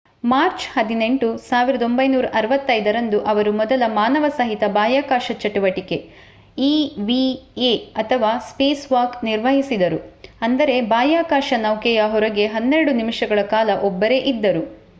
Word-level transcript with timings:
March 0.23 0.63
18 0.75 1.27
1965 1.41 2.93
ರಂದು 2.95 3.17
ಅವರು 3.23 3.51
ಮೊದಲ 3.53 3.83
ಮಾನವಸಹಿತ 3.95 4.63
ಬಾಹ್ಯಾಕಾಶ 4.69 5.35
ಚಟುವಟಿಕೆ 5.39 5.97
ಇವಿಎ 6.69 7.71
ಅಥವಾ 7.95 8.31
ಸ್ಪೇಸ್‌ವಾಕ್ 8.47 9.17
ನಿರ್ವಹಿಸಿದರು 9.23 9.99
ಅಂದರೆ 10.41 10.77
ಬಾಹ್ಯಾಕಾಶ 10.91 11.59
ನೌಕೆಯ 11.61 12.07
ಹೊರಗೆ 12.07 12.47
ಹನ್ನೆರಡು 12.47 12.93
ನಿಮಿಷಗಳ 13.01 13.43
ಕಾಲ 13.53 13.77
ಒಬ್ಬರೇ 13.89 14.19
ಇದ್ದರು 14.31 14.65